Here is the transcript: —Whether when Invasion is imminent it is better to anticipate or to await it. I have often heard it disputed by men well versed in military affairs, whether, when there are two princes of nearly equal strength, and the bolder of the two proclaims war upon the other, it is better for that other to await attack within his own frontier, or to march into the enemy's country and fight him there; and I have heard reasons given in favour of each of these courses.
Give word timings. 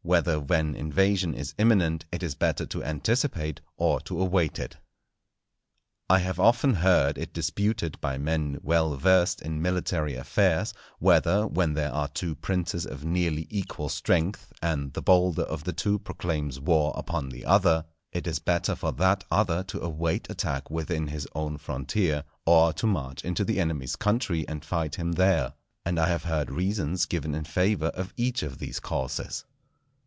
—Whether 0.00 0.40
when 0.40 0.74
Invasion 0.74 1.34
is 1.34 1.54
imminent 1.58 2.06
it 2.10 2.22
is 2.22 2.34
better 2.34 2.64
to 2.64 2.82
anticipate 2.82 3.60
or 3.76 4.00
to 4.00 4.18
await 4.20 4.58
it. 4.58 4.78
I 6.08 6.20
have 6.20 6.40
often 6.40 6.72
heard 6.72 7.18
it 7.18 7.34
disputed 7.34 8.00
by 8.00 8.16
men 8.16 8.58
well 8.62 8.96
versed 8.96 9.42
in 9.42 9.60
military 9.60 10.14
affairs, 10.16 10.72
whether, 11.00 11.46
when 11.46 11.74
there 11.74 11.92
are 11.92 12.08
two 12.08 12.34
princes 12.34 12.86
of 12.86 13.04
nearly 13.04 13.46
equal 13.50 13.90
strength, 13.90 14.52
and 14.62 14.94
the 14.94 15.02
bolder 15.02 15.42
of 15.42 15.64
the 15.64 15.74
two 15.74 15.98
proclaims 15.98 16.58
war 16.58 16.92
upon 16.96 17.28
the 17.28 17.44
other, 17.44 17.84
it 18.10 18.26
is 18.26 18.38
better 18.38 18.74
for 18.74 18.90
that 18.92 19.22
other 19.30 19.62
to 19.64 19.80
await 19.82 20.30
attack 20.30 20.70
within 20.70 21.08
his 21.08 21.28
own 21.34 21.58
frontier, 21.58 22.24
or 22.46 22.72
to 22.72 22.86
march 22.86 23.22
into 23.22 23.44
the 23.44 23.60
enemy's 23.60 23.96
country 23.96 24.48
and 24.48 24.64
fight 24.64 24.94
him 24.94 25.12
there; 25.12 25.52
and 25.84 25.98
I 25.98 26.08
have 26.08 26.22
heard 26.24 26.50
reasons 26.50 27.06
given 27.06 27.34
in 27.34 27.44
favour 27.44 27.88
of 27.88 28.14
each 28.16 28.44
of 28.44 28.58
these 28.58 28.78
courses. 28.78 29.44